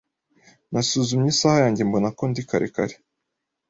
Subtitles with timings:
[0.71, 2.95] Nasuzumye isaha yanjye mbona ko ndi kare kare.